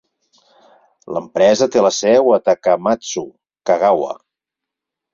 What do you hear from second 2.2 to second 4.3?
a Takamatsu (Kagawa).